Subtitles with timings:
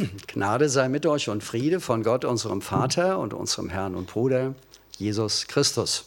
[0.26, 4.54] Gnade sei mit euch und Friede von Gott, unserem Vater und unserem Herrn und Bruder,
[4.98, 6.04] Jesus Christus.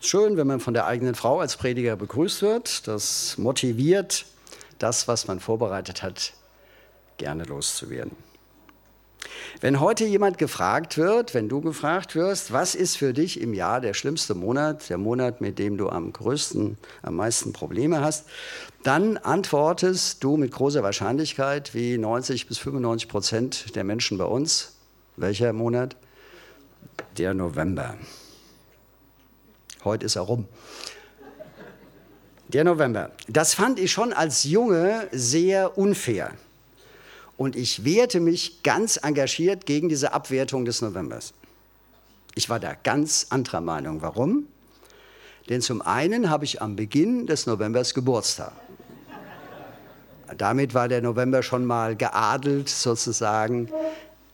[0.00, 2.86] Schön, wenn man von der eigenen Frau als Prediger begrüßt wird.
[2.86, 4.26] Das motiviert,
[4.78, 6.32] das, was man vorbereitet hat,
[7.16, 8.16] gerne loszuwerden.
[9.60, 13.80] Wenn heute jemand gefragt wird, wenn du gefragt wirst, was ist für dich im Jahr
[13.80, 18.26] der schlimmste Monat, der Monat, mit dem du am größten, am meisten Probleme hast,
[18.82, 24.74] dann antwortest du mit großer Wahrscheinlichkeit, wie 90 bis 95 Prozent der Menschen bei uns,
[25.16, 25.96] welcher Monat?
[27.16, 27.96] Der November.
[29.84, 30.46] Heute ist er rum.
[32.48, 33.10] Der November.
[33.26, 36.32] Das fand ich schon als Junge sehr unfair.
[37.36, 41.34] Und ich wehrte mich ganz engagiert gegen diese Abwertung des Novembers.
[42.34, 44.02] Ich war da ganz anderer Meinung.
[44.02, 44.46] Warum?
[45.48, 48.52] Denn zum einen habe ich am Beginn des Novembers Geburtstag.
[50.36, 53.70] Damit war der November schon mal geadelt sozusagen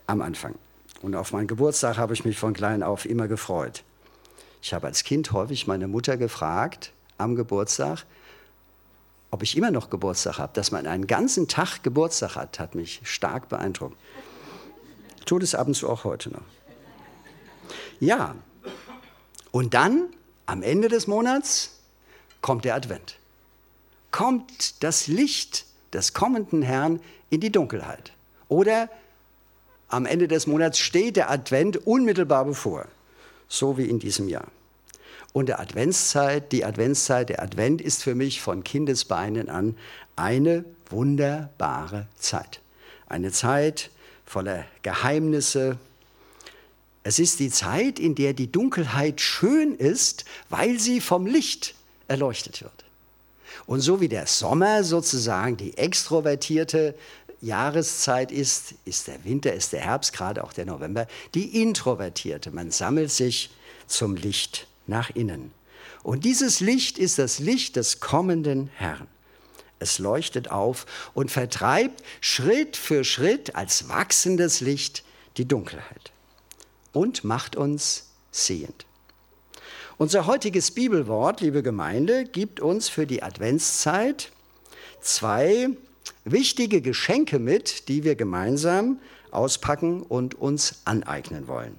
[0.07, 0.55] am Anfang.
[1.01, 3.83] Und auf meinen Geburtstag habe ich mich von klein auf immer gefreut.
[4.61, 8.05] Ich habe als Kind häufig meine Mutter gefragt am Geburtstag,
[9.33, 13.01] ob ich immer noch Geburtstag habe, dass man einen ganzen Tag Geburtstag hat, hat mich
[13.03, 13.97] stark beeindruckt.
[15.25, 16.43] Tut es ab und zu auch heute noch.
[17.99, 18.35] Ja,
[19.49, 20.05] und dann
[20.45, 21.79] am Ende des Monats
[22.41, 23.17] kommt der Advent.
[24.11, 26.99] Kommt das Licht des kommenden Herrn
[27.31, 28.13] in die Dunkelheit.
[28.49, 28.87] Oder
[29.87, 32.85] am Ende des Monats steht der Advent unmittelbar bevor,
[33.47, 34.49] so wie in diesem Jahr.
[35.33, 39.75] Und der Adventszeit, die Adventszeit, der Advent ist für mich von Kindesbeinen an
[40.15, 42.61] eine wunderbare Zeit.
[43.07, 43.89] Eine Zeit
[44.25, 45.77] voller Geheimnisse.
[47.01, 51.73] Es ist die Zeit, in der die Dunkelheit schön ist, weil sie vom Licht
[52.07, 52.85] erleuchtet wird.
[53.65, 56.95] Und so wie der Sommer sozusagen die extrovertierte
[57.41, 62.51] Jahreszeit ist, ist der Winter, ist der Herbst, gerade auch der November, die introvertierte.
[62.51, 63.49] Man sammelt sich
[63.87, 65.51] zum Licht nach innen.
[66.03, 69.07] Und dieses Licht ist das Licht des kommenden Herrn.
[69.79, 75.03] Es leuchtet auf und vertreibt Schritt für Schritt als wachsendes Licht
[75.37, 76.11] die Dunkelheit
[76.93, 78.85] und macht uns sehend.
[79.97, 84.31] Unser heutiges Bibelwort, liebe Gemeinde, gibt uns für die Adventszeit
[85.01, 85.69] zwei
[86.23, 88.99] wichtige Geschenke mit, die wir gemeinsam
[89.31, 91.75] auspacken und uns aneignen wollen.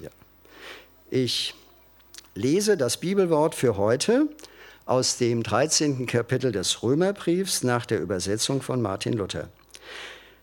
[0.00, 0.10] Ja.
[1.12, 1.56] Ich
[2.36, 4.28] lese das Bibelwort für heute
[4.86, 6.06] aus dem 13.
[6.06, 9.48] Kapitel des Römerbriefs nach der Übersetzung von Martin Luther.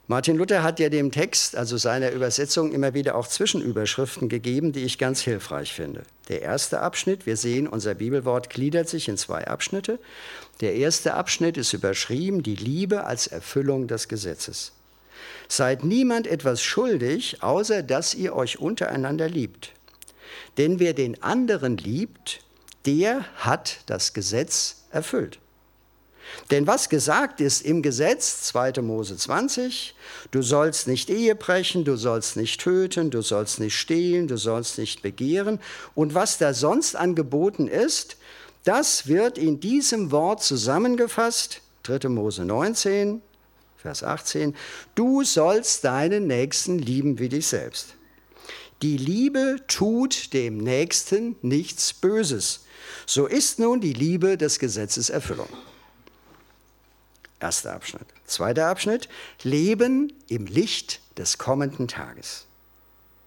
[0.07, 4.83] Martin Luther hat ja dem Text, also seiner Übersetzung, immer wieder auch Zwischenüberschriften gegeben, die
[4.83, 6.03] ich ganz hilfreich finde.
[6.27, 9.99] Der erste Abschnitt, wir sehen, unser Bibelwort gliedert sich in zwei Abschnitte.
[10.59, 14.73] Der erste Abschnitt ist überschrieben, die Liebe als Erfüllung des Gesetzes.
[15.47, 19.71] Seid niemand etwas schuldig, außer dass ihr euch untereinander liebt.
[20.57, 22.41] Denn wer den anderen liebt,
[22.85, 25.39] der hat das Gesetz erfüllt.
[26.51, 28.81] Denn was gesagt ist im Gesetz, 2.
[28.81, 29.95] Mose 20,
[30.31, 34.77] du sollst nicht Ehe brechen, du sollst nicht töten, du sollst nicht stehlen, du sollst
[34.77, 35.59] nicht begehren.
[35.95, 38.17] Und was da sonst angeboten ist,
[38.63, 42.09] das wird in diesem Wort zusammengefasst, 3.
[42.09, 43.21] Mose 19,
[43.77, 44.55] Vers 18,
[44.95, 47.96] du sollst deinen Nächsten lieben wie dich selbst.
[48.81, 52.65] Die Liebe tut dem Nächsten nichts Böses.
[53.05, 55.49] So ist nun die Liebe des Gesetzes Erfüllung.
[57.39, 58.07] Erster Abschnitt.
[58.25, 59.09] Zweiter Abschnitt.
[59.43, 62.45] Leben im Licht des kommenden Tages.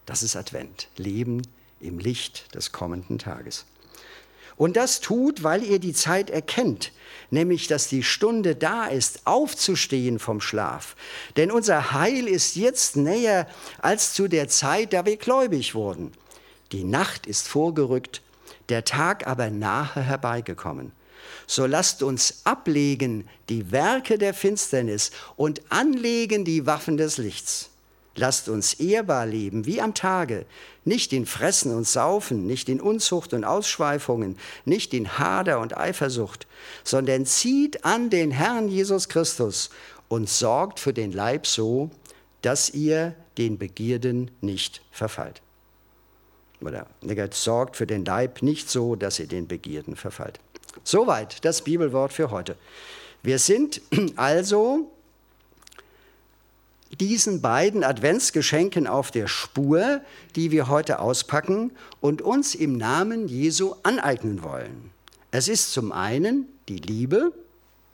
[0.06, 0.88] Das ist Advent.
[0.96, 1.42] Leben
[1.80, 3.64] im Licht des kommenden Tages.
[4.60, 6.92] Und das tut, weil ihr die Zeit erkennt,
[7.30, 10.96] nämlich dass die Stunde da ist, aufzustehen vom Schlaf.
[11.38, 13.46] Denn unser Heil ist jetzt näher
[13.80, 16.12] als zu der Zeit, da wir gläubig wurden.
[16.72, 18.20] Die Nacht ist vorgerückt,
[18.68, 20.92] der Tag aber nahe herbeigekommen.
[21.46, 27.69] So lasst uns ablegen die Werke der Finsternis und anlegen die Waffen des Lichts.
[28.16, 30.44] Lasst uns ehrbar leben wie am Tage,
[30.84, 36.46] nicht in Fressen und Saufen, nicht in Unzucht und Ausschweifungen, nicht in Hader und Eifersucht,
[36.82, 39.70] sondern zieht an den Herrn Jesus Christus
[40.08, 41.90] und sorgt für den Leib so,
[42.42, 45.40] dass ihr den Begierden nicht verfallt.
[46.60, 46.86] Oder
[47.30, 50.40] sorgt für den Leib nicht so, dass ihr den Begierden verfallt.
[50.84, 52.56] Soweit das Bibelwort für heute.
[53.22, 53.80] Wir sind
[54.16, 54.90] also
[56.98, 60.00] diesen beiden Adventsgeschenken auf der Spur,
[60.34, 64.90] die wir heute auspacken und uns im Namen Jesu aneignen wollen.
[65.30, 67.32] Es ist zum einen die Liebe,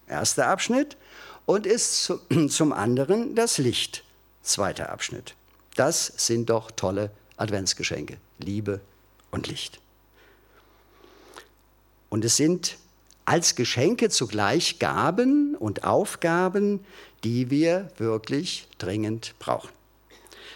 [0.07, 0.97] erster Abschnitt,
[1.45, 2.13] und ist
[2.49, 4.03] zum anderen das Licht.
[4.43, 5.35] Zweiter Abschnitt.
[5.75, 8.17] Das sind doch tolle Adventsgeschenke.
[8.39, 8.81] Liebe
[9.31, 9.81] und Licht.
[12.09, 12.79] Und es sind
[13.27, 16.85] als Geschenke zugleich Gaben und Aufgaben,
[17.27, 19.71] die wir wirklich dringend brauchen.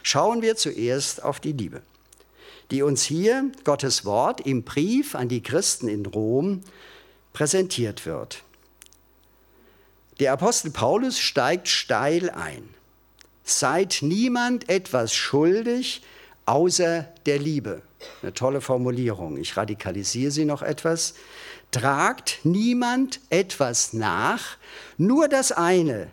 [0.04, 1.82] Schauen wir zuerst auf die Liebe,
[2.70, 6.60] die uns hier Gottes Wort im Brief an die Christen in Rom
[7.32, 8.44] präsentiert wird.
[10.20, 12.68] Der Apostel Paulus steigt steil ein.
[13.42, 16.02] Seid niemand etwas schuldig
[16.46, 17.82] außer der Liebe.
[18.22, 19.38] Eine tolle Formulierung.
[19.38, 21.14] Ich radikalisiere sie noch etwas.
[21.72, 24.56] Tragt niemand etwas nach,
[24.98, 26.12] nur das eine.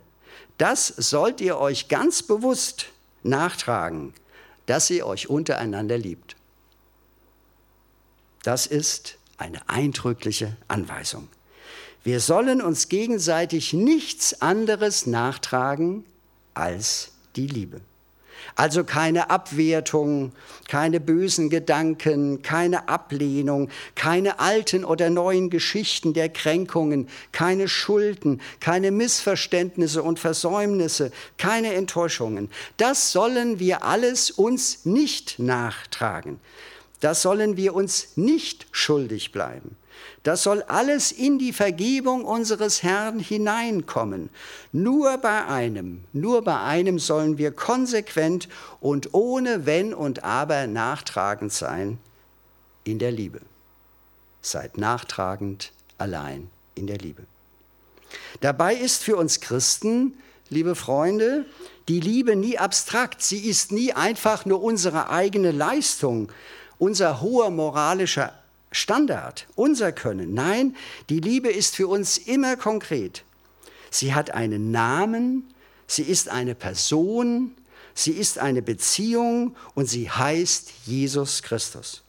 [0.57, 2.87] Das sollt ihr euch ganz bewusst
[3.23, 4.13] nachtragen,
[4.65, 6.35] dass ihr euch untereinander liebt.
[8.43, 11.27] Das ist eine eindrückliche Anweisung.
[12.03, 16.05] Wir sollen uns gegenseitig nichts anderes nachtragen
[16.53, 17.81] als die Liebe.
[18.55, 20.31] Also keine Abwertung,
[20.67, 28.91] keine bösen Gedanken, keine Ablehnung, keine alten oder neuen Geschichten der Kränkungen, keine Schulden, keine
[28.91, 32.49] Missverständnisse und Versäumnisse, keine Enttäuschungen.
[32.77, 36.39] Das sollen wir alles uns nicht nachtragen.
[36.99, 39.75] Das sollen wir uns nicht schuldig bleiben.
[40.23, 44.29] Das soll alles in die Vergebung unseres Herrn hineinkommen.
[44.71, 48.49] Nur bei einem, nur bei einem sollen wir konsequent
[48.81, 51.97] und ohne Wenn und Aber nachtragend sein
[52.83, 53.41] in der Liebe.
[54.41, 57.23] Seid nachtragend allein in der Liebe.
[58.41, 60.13] Dabei ist für uns Christen,
[60.49, 61.45] liebe Freunde,
[61.87, 63.21] die Liebe nie abstrakt.
[63.21, 66.31] Sie ist nie einfach nur unsere eigene Leistung,
[66.77, 68.33] unser hoher moralischer
[68.71, 70.33] Standard, unser Können.
[70.33, 70.75] Nein,
[71.09, 73.23] die Liebe ist für uns immer konkret.
[73.89, 75.53] Sie hat einen Namen,
[75.87, 77.55] sie ist eine Person,
[77.93, 82.03] sie ist eine Beziehung und sie heißt Jesus Christus.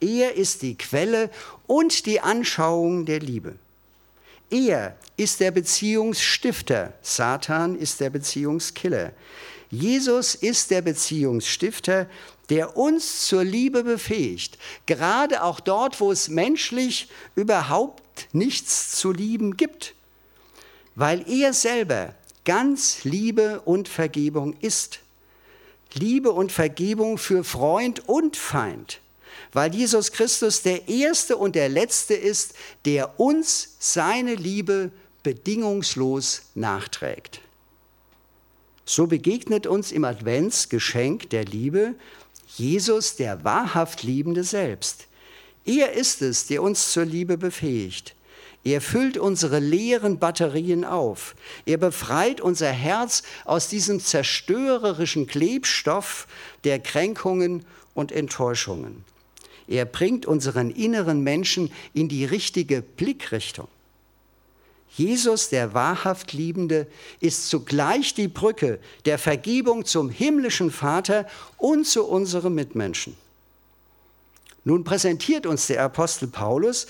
[0.00, 1.30] Er ist die Quelle
[1.66, 3.56] und die Anschauung der Liebe.
[4.50, 9.12] Er ist der Beziehungsstifter, Satan ist der Beziehungskiller.
[9.70, 12.08] Jesus ist der Beziehungsstifter,
[12.48, 18.02] der uns zur Liebe befähigt, gerade auch dort, wo es menschlich überhaupt
[18.32, 19.94] nichts zu lieben gibt,
[20.96, 22.14] weil er selber
[22.44, 25.00] ganz Liebe und Vergebung ist.
[25.94, 29.00] Liebe und Vergebung für Freund und Feind,
[29.52, 34.90] weil Jesus Christus der Erste und der Letzte ist, der uns seine Liebe
[35.22, 37.40] bedingungslos nachträgt.
[38.92, 41.94] So begegnet uns im Adventsgeschenk der Liebe
[42.56, 45.06] Jesus, der wahrhaft Liebende selbst.
[45.64, 48.16] Er ist es, der uns zur Liebe befähigt.
[48.64, 51.36] Er füllt unsere leeren Batterien auf.
[51.66, 56.26] Er befreit unser Herz aus diesem zerstörerischen Klebstoff
[56.64, 57.64] der Kränkungen
[57.94, 59.04] und Enttäuschungen.
[59.68, 63.68] Er bringt unseren inneren Menschen in die richtige Blickrichtung.
[64.96, 66.86] Jesus, der wahrhaft Liebende,
[67.20, 71.26] ist zugleich die Brücke der Vergebung zum himmlischen Vater
[71.58, 73.16] und zu unseren Mitmenschen.
[74.64, 76.86] Nun präsentiert uns der Apostel Paulus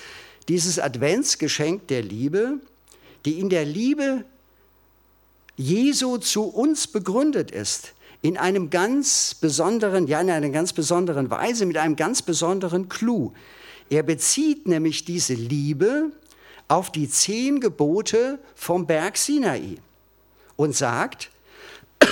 [0.49, 2.59] dieses Adventsgeschenk der Liebe,
[3.25, 4.25] die in der Liebe
[5.57, 7.92] Jesu zu uns begründet ist,
[8.23, 13.33] in einem ganz besonderen, ja in einer ganz besonderen Weise, mit einem ganz besonderen Clou.
[13.90, 16.12] Er bezieht nämlich diese Liebe
[16.71, 19.79] auf die zehn Gebote vom Berg Sinai
[20.55, 21.31] und sagt,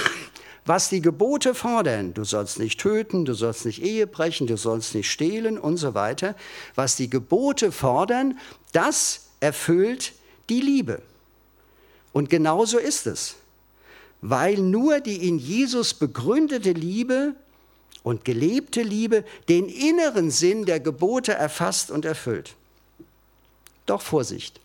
[0.66, 4.96] was die Gebote fordern, du sollst nicht töten, du sollst nicht Ehe brechen, du sollst
[4.96, 6.34] nicht stehlen und so weiter,
[6.74, 8.36] was die Gebote fordern,
[8.72, 10.12] das erfüllt
[10.48, 11.02] die Liebe.
[12.12, 13.36] Und genauso ist es,
[14.22, 17.36] weil nur die in Jesus begründete Liebe
[18.02, 22.56] und gelebte Liebe den inneren Sinn der Gebote erfasst und erfüllt.
[23.88, 24.60] Doch Vorsicht.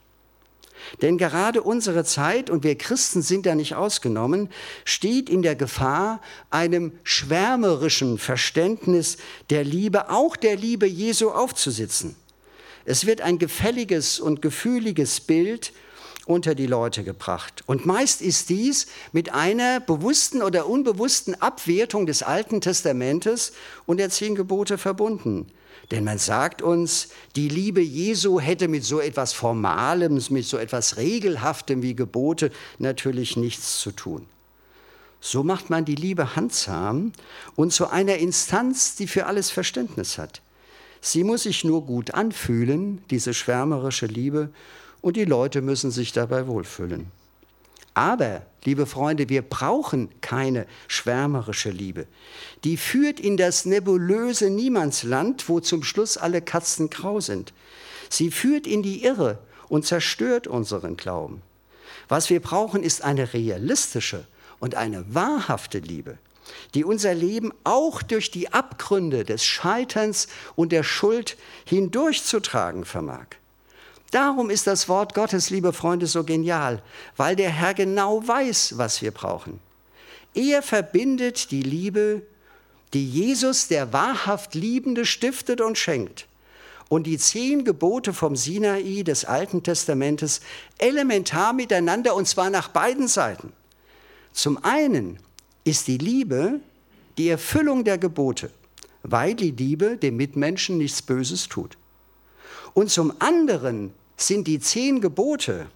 [1.01, 4.49] Denn gerade unsere Zeit, und wir Christen sind da nicht ausgenommen,
[4.83, 9.17] steht in der Gefahr, einem schwärmerischen Verständnis
[9.49, 12.15] der Liebe, auch der Liebe Jesu aufzusitzen.
[12.85, 15.71] Es wird ein gefälliges und gefühliges Bild
[16.25, 17.63] unter die Leute gebracht.
[17.65, 23.53] Und meist ist dies mit einer bewussten oder unbewussten Abwertung des Alten Testamentes
[23.85, 25.47] und der zehn Gebote verbunden.
[25.93, 30.97] Denn man sagt uns, die Liebe Jesu hätte mit so etwas Formalem, mit so etwas
[30.97, 34.25] Regelhaftem wie Gebote natürlich nichts zu tun.
[35.21, 37.11] So macht man die Liebe handsam
[37.55, 40.41] und zu einer Instanz, die für alles Verständnis hat.
[40.99, 44.49] Sie muss sich nur gut anfühlen, diese schwärmerische Liebe,
[45.01, 47.11] und die Leute müssen sich dabei wohlfühlen.
[47.93, 52.07] Aber, liebe Freunde, wir brauchen keine schwärmerische Liebe.
[52.63, 57.53] Die führt in das nebulöse Niemandsland, wo zum Schluss alle Katzen grau sind.
[58.09, 61.41] Sie führt in die Irre und zerstört unseren Glauben.
[62.07, 64.25] Was wir brauchen, ist eine realistische
[64.59, 66.17] und eine wahrhafte Liebe,
[66.73, 73.27] die unser Leben auch durch die Abgründe des Scheiterns und der Schuld hindurchzutragen vermag.
[74.13, 76.83] Darum ist das Wort Gottes, liebe Freunde, so genial,
[77.17, 79.59] weil der Herr genau weiß, was wir brauchen.
[80.35, 82.21] Er verbindet die Liebe,
[82.93, 86.27] die Jesus, der wahrhaft Liebende, stiftet und schenkt,
[86.89, 90.41] und die zehn Gebote vom Sinai des Alten Testamentes
[90.77, 93.51] elementar miteinander, und zwar nach beiden Seiten.
[94.31, 95.17] Zum einen
[95.63, 96.59] ist die Liebe
[97.17, 98.51] die Erfüllung der Gebote,
[99.01, 101.79] weil die Liebe dem Mitmenschen nichts Böses tut.
[102.75, 103.91] Und zum anderen
[104.27, 105.67] sind die zehn Gebote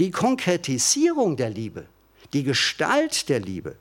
[0.00, 1.84] die Konkretisierung der Liebe,
[2.32, 3.76] die Gestalt der Liebe,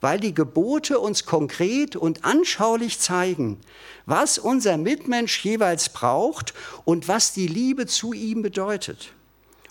[0.00, 3.60] weil die Gebote uns konkret und anschaulich zeigen,
[4.04, 9.12] was unser Mitmensch jeweils braucht und was die Liebe zu ihm bedeutet.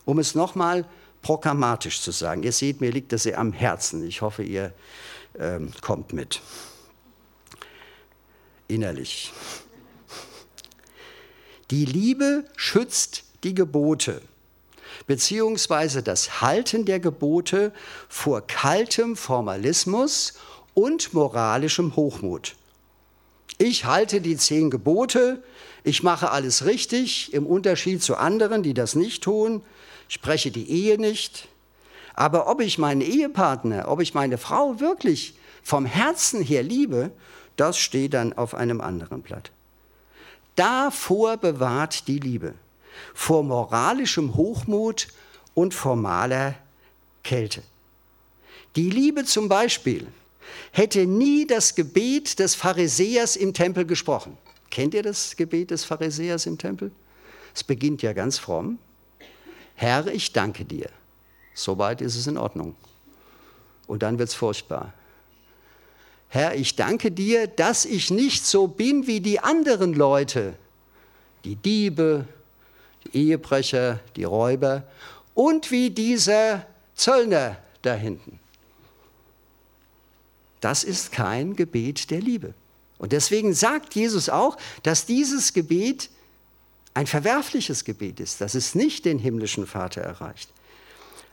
[0.06, 0.86] Um es nochmal
[1.22, 4.08] programmatisch zu sagen, ihr seht, mir liegt das sehr am Herzen.
[4.08, 4.74] Ich hoffe, ihr
[5.38, 6.42] ähm, kommt mit.
[8.70, 9.34] Innerlich.
[11.72, 14.22] Die Liebe schützt die Gebote,
[15.08, 17.72] beziehungsweise das Halten der Gebote
[18.08, 20.34] vor kaltem Formalismus
[20.74, 22.56] und moralischem Hochmut.
[23.58, 25.44] Ich halte die zehn Gebote,
[25.84, 29.64] ich mache alles richtig, im Unterschied zu anderen, die das nicht tun,
[30.08, 31.48] spreche die Ehe nicht.
[32.14, 37.12] Aber ob ich meinen Ehepartner, ob ich meine Frau wirklich vom Herzen her liebe,
[37.56, 39.52] das steht dann auf einem anderen Blatt.
[40.56, 42.54] Davor bewahrt die Liebe
[43.14, 45.08] vor moralischem Hochmut
[45.54, 46.56] und formaler
[47.24, 47.64] Kälte.
[48.76, 50.08] Die Liebe zum Beispiel
[50.72, 54.38] hätte nie das Gebet des Pharisäers im Tempel gesprochen.
[54.70, 56.92] Kennt ihr das Gebet des Pharisäers im Tempel?
[57.54, 58.78] Es beginnt ja ganz fromm.
[59.76, 60.90] Herr, ich danke dir.
[61.54, 62.76] Soweit ist es in Ordnung.
[63.88, 64.94] Und dann wird es furchtbar.
[66.28, 70.54] Herr, ich danke dir, dass ich nicht so bin wie die anderen Leute,
[71.44, 72.28] die Diebe,
[73.06, 74.84] die Ehebrecher, die Räuber
[75.34, 76.66] und wie dieser
[76.96, 78.40] Zöllner da hinten.
[80.62, 82.54] Das ist kein Gebet der Liebe.
[82.98, 86.10] Und deswegen sagt Jesus auch, dass dieses Gebet
[86.94, 90.50] ein verwerfliches Gebet ist, dass es nicht den himmlischen Vater erreicht.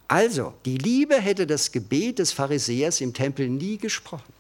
[0.07, 4.33] Also, die Liebe hätte das Gebet des Pharisäers im Tempel nie gesprochen.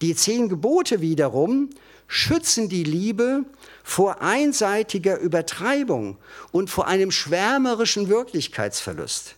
[0.00, 1.70] Die zehn Gebote wiederum
[2.08, 3.44] schützen die Liebe
[3.82, 6.16] vor einseitiger Übertreibung
[6.52, 9.36] und vor einem schwärmerischen Wirklichkeitsverlust.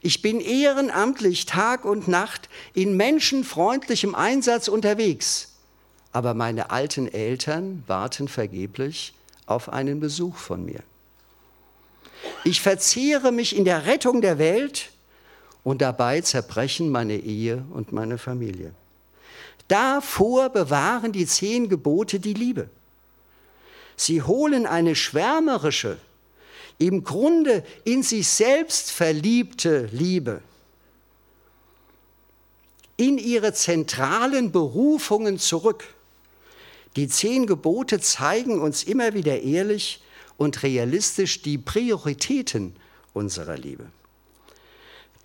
[0.00, 5.54] Ich bin ehrenamtlich Tag und Nacht in menschenfreundlichem Einsatz unterwegs,
[6.12, 9.14] aber meine alten Eltern warten vergeblich
[9.46, 10.80] auf einen Besuch von mir.
[12.44, 14.90] Ich verzehre mich in der Rettung der Welt
[15.64, 18.72] und dabei zerbrechen meine Ehe und meine Familie.
[19.66, 22.70] Davor bewahren die zehn Gebote die Liebe.
[23.96, 25.98] Sie holen eine schwärmerische,
[26.78, 30.40] im Grunde in sich selbst verliebte Liebe
[32.98, 35.84] in ihre zentralen Berufungen zurück.
[36.96, 40.02] Die zehn Gebote zeigen uns immer wieder ehrlich
[40.36, 42.74] und realistisch die Prioritäten
[43.14, 43.86] unserer Liebe.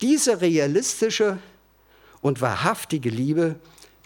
[0.02, 1.40] Diese realistische
[2.22, 3.56] und wahrhaftige Liebe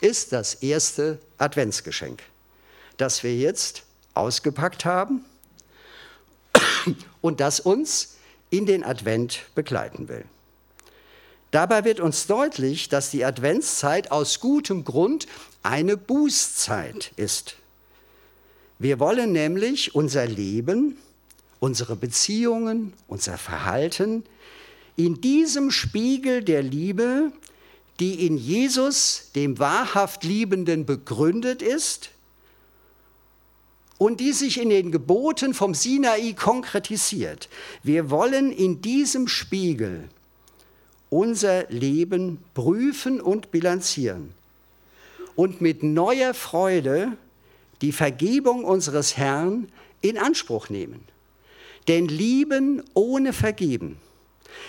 [0.01, 2.21] ist das erste Adventsgeschenk,
[2.97, 5.25] das wir jetzt ausgepackt haben
[7.21, 8.15] und das uns
[8.49, 10.25] in den Advent begleiten will.
[11.51, 15.27] Dabei wird uns deutlich, dass die Adventszeit aus gutem Grund
[15.63, 17.55] eine Bußzeit ist.
[18.79, 20.97] Wir wollen nämlich unser Leben,
[21.59, 24.23] unsere Beziehungen, unser Verhalten
[24.95, 27.31] in diesem Spiegel der Liebe
[27.99, 32.11] die in Jesus, dem wahrhaft Liebenden, begründet ist
[33.97, 37.49] und die sich in den Geboten vom Sinai konkretisiert.
[37.81, 40.09] Wir wollen in diesem Spiegel
[41.09, 44.33] unser Leben prüfen und bilanzieren
[45.35, 47.13] und mit neuer Freude
[47.81, 49.69] die Vergebung unseres Herrn
[50.01, 51.01] in Anspruch nehmen.
[51.87, 53.97] Denn lieben ohne Vergeben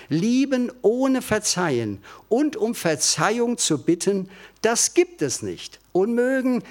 [0.09, 4.29] Lieben ohne Verzeihen und um Verzeihung zu bitten,
[4.63, 5.81] das gibt es nicht.
[5.93, 6.63] Und mögen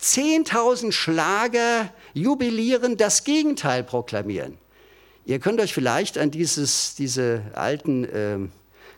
[0.00, 4.58] 10.000 Schlager jubilieren, das Gegenteil proklamieren.
[5.24, 8.38] Ihr könnt euch vielleicht an dieses, diese alten äh,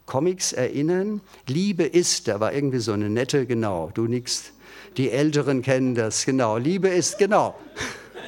[0.08, 1.20] Comics erinnern?
[1.46, 4.52] Liebe ist, da war irgendwie so eine nette, genau, du nix,
[4.96, 7.58] die Älteren kennen das, genau, Liebe ist, genau.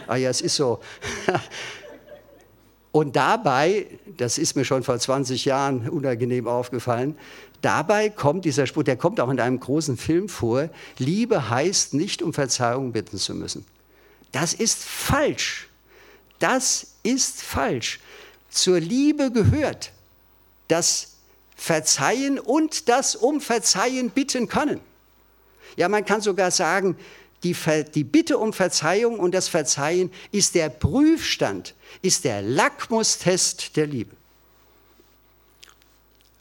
[0.07, 0.81] Ah ja, es ist so.
[2.93, 7.17] Und dabei, das ist mir schon vor 20 Jahren unangenehm aufgefallen,
[7.63, 12.23] dabei kommt dieser Spruch, der kommt auch in einem großen Film vor, Liebe heißt nicht,
[12.23, 13.65] um Verzeihung bitten zu müssen.
[14.33, 15.69] Das ist falsch.
[16.41, 18.01] Das ist falsch.
[18.49, 19.93] Zur Liebe gehört
[20.69, 21.15] das
[21.55, 24.81] Verzeihen und das um Verzeihen bitten können.
[25.77, 26.97] Ja, man kann sogar sagen,
[27.43, 27.57] die,
[27.95, 34.15] die, Bitte um Verzeihung und das Verzeihen ist der Prüfstand, ist der Lackmustest der Liebe.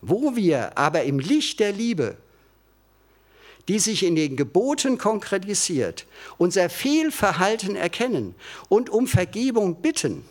[0.02, 2.18] Wo wir aber im Licht der Liebe,
[3.68, 6.06] die sich in den Geboten konkretisiert,
[6.38, 8.36] unser Fehlverhalten erkennen
[8.68, 10.26] und um Vergebung bitten,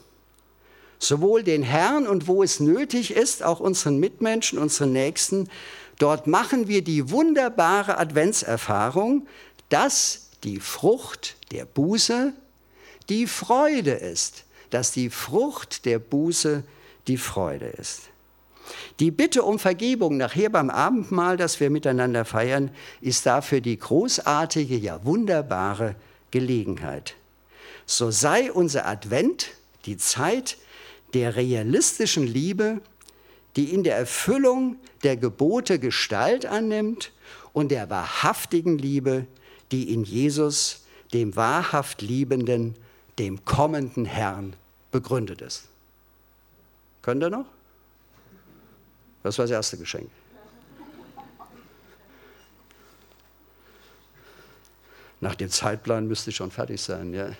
[0.98, 5.48] sowohl den Herrn und wo es nötig ist, auch unseren Mitmenschen, unseren Nächsten,
[5.98, 9.26] dort machen wir die wunderbare Adventserfahrung,
[9.68, 12.32] dass die Frucht der Buße
[13.08, 16.62] die Freude ist, dass die Frucht der Buße
[17.06, 18.02] die Freude ist.
[19.00, 24.76] Die Bitte um Vergebung nachher beim Abendmahl, das wir miteinander feiern, ist dafür die großartige,
[24.76, 25.94] ja wunderbare
[26.30, 27.14] Gelegenheit.
[27.86, 29.52] So sei unser Advent
[29.86, 30.58] die Zeit,
[31.14, 32.82] der realistischen Liebe,
[33.56, 37.12] die in der Erfüllung der Gebote Gestalt annimmt
[37.54, 39.26] und der wahrhaftigen Liebe,
[39.72, 42.74] die in Jesus, dem wahrhaft Liebenden,
[43.18, 44.54] dem kommenden Herrn,
[44.90, 45.64] begründet ist.
[47.02, 47.46] Könnt ihr noch?
[49.22, 50.10] Das war das erste Geschenk.
[55.20, 57.12] Nach dem Zeitplan müsste ich schon fertig sein.
[57.12, 57.30] Ja.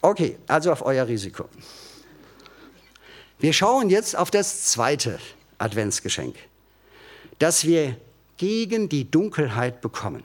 [0.00, 1.48] Okay, also auf euer Risiko.
[3.38, 5.18] Wir schauen jetzt auf das zweite
[5.58, 6.36] Adventsgeschenk,
[7.38, 7.96] das wir
[8.36, 10.24] gegen die Dunkelheit bekommen.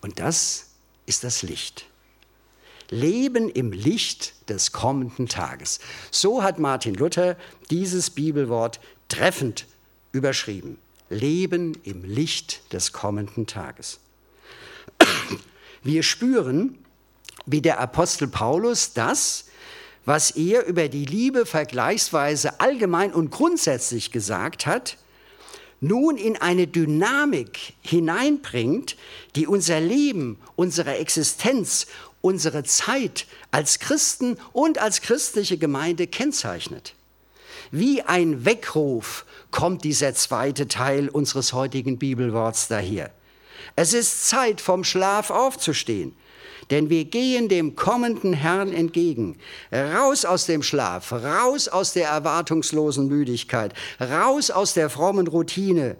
[0.00, 0.66] Und das
[1.06, 1.86] ist das Licht.
[2.88, 5.78] Leben im Licht des kommenden Tages.
[6.10, 7.36] So hat Martin Luther
[7.70, 9.66] dieses Bibelwort treffend
[10.12, 10.78] überschrieben.
[11.08, 14.00] Leben im Licht des kommenden Tages.
[15.82, 16.78] Wir spüren,
[17.46, 19.46] wie der Apostel Paulus das,
[20.04, 24.96] was er über die Liebe vergleichsweise allgemein und grundsätzlich gesagt hat,
[25.80, 28.96] nun in eine Dynamik hineinbringt,
[29.34, 31.86] die unser Leben, unsere Existenz,
[32.20, 36.94] unsere Zeit als Christen und als christliche Gemeinde kennzeichnet.
[37.70, 43.10] Wie ein Weckruf kommt dieser zweite Teil unseres heutigen Bibelworts daher.
[43.76, 46.14] Es ist Zeit, vom Schlaf aufzustehen
[46.70, 49.36] denn wir gehen dem kommenden Herrn entgegen.
[49.72, 55.96] Raus aus dem Schlaf, raus aus der erwartungslosen Müdigkeit, raus aus der frommen Routine,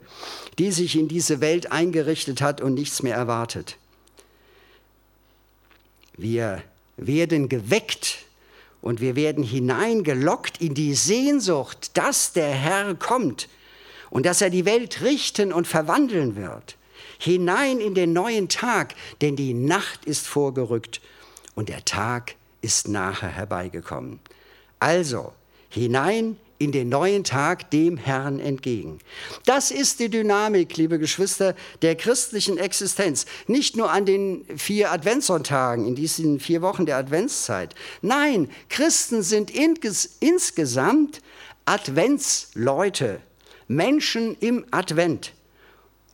[0.58, 3.76] die sich in diese Welt eingerichtet hat und nichts mehr erwartet.
[6.16, 6.62] Wir
[6.96, 8.18] werden geweckt
[8.82, 13.48] und wir werden hineingelockt in die Sehnsucht, dass der Herr kommt
[14.10, 16.76] und dass er die Welt richten und verwandeln wird
[17.20, 21.00] hinein in den neuen Tag, denn die Nacht ist vorgerückt
[21.54, 24.18] und der Tag ist nachher herbeigekommen.
[24.80, 25.32] Also
[25.68, 28.98] hinein in den neuen Tag dem Herrn entgegen.
[29.46, 33.24] Das ist die Dynamik, liebe Geschwister, der christlichen Existenz.
[33.46, 37.74] Nicht nur an den vier Adventssonntagen, in diesen vier Wochen der Adventszeit.
[38.02, 41.22] Nein, Christen sind insgesamt
[41.64, 43.20] Adventsleute,
[43.66, 45.32] Menschen im Advent.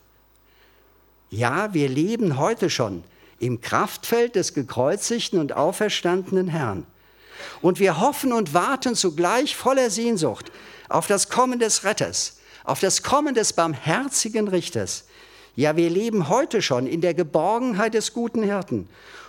[1.31, 3.03] Ja, wir leben heute schon
[3.43, 6.85] im Kraftfeld des gekreuzigten und auferstandenen Herrn.
[7.61, 10.51] Und wir hoffen und warten zugleich voller Sehnsucht
[10.89, 15.05] auf das Kommen des Retters, auf das Kommen des barmherzigen Richters.
[15.55, 18.87] Ja, wir leben heute schon in der Geborgenheit des guten Hirten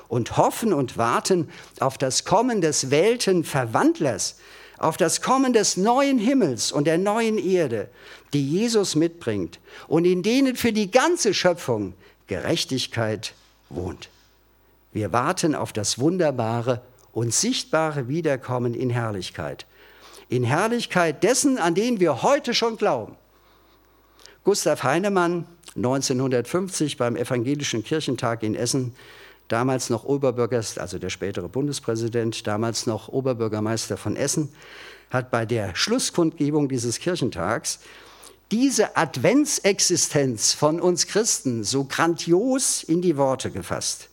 [0.09, 1.49] und hoffen und warten
[1.81, 4.37] auf das Kommen des Weltenverwandlers,
[4.79, 7.89] auf das Kommen des neuen Himmels und der neuen Erde,
[8.33, 11.95] die Jesus mitbringt und in denen für die ganze Schöpfung
[12.27, 13.35] Gerechtigkeit
[13.71, 14.09] wohnt.
[14.93, 16.81] Wir warten auf das wunderbare
[17.13, 19.67] und sichtbare Wiederkommen in Herrlichkeit.
[20.29, 23.17] In Herrlichkeit dessen, an den wir heute schon glauben.
[24.45, 25.47] Gustav Heinemann,
[25.77, 28.95] 1950 beim Evangelischen Kirchentag in Essen,
[29.49, 34.53] damals noch Oberbürgermeister, also der spätere Bundespräsident, damals noch Oberbürgermeister von Essen,
[35.11, 37.81] hat bei der Schlusskundgebung dieses Kirchentags
[38.51, 44.09] diese Adventsexistenz von uns Christen so grandios in die Worte gefasst.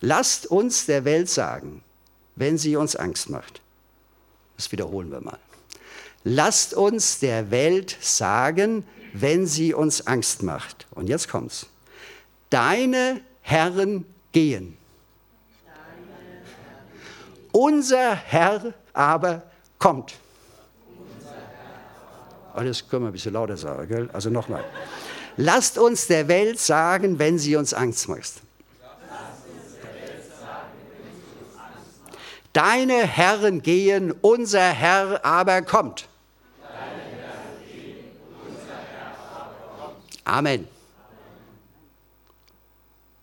[0.00, 1.82] Lasst uns der Welt sagen,
[2.36, 3.60] wenn sie uns Angst macht.
[4.56, 5.38] Das wiederholen wir mal.
[6.24, 10.86] Lasst uns der Welt sagen, wenn sie uns Angst macht.
[10.90, 11.66] Und jetzt kommt's.
[12.50, 14.76] Deine Herren gehen.
[17.52, 19.42] Unser Herr aber
[19.78, 20.14] kommt.
[22.64, 24.10] Das können wir ein bisschen lauter sagen, gell?
[24.12, 24.64] Also nochmal.
[25.36, 28.42] Lasst uns der Welt sagen, wenn sie uns Angst macht.
[32.52, 36.08] Deine Herren gehen, unser Herr aber kommt.
[40.24, 40.66] Amen.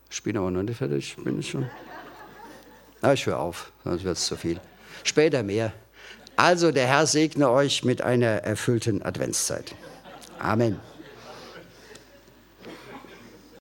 [0.09, 1.69] Ich bin aber noch nicht fertig, bin ich schon.
[3.01, 4.59] Na, ich höre auf, sonst wird es zu viel.
[5.03, 5.73] Später mehr.
[6.35, 9.73] Also der Herr segne euch mit einer erfüllten Adventszeit.
[10.39, 10.79] Amen.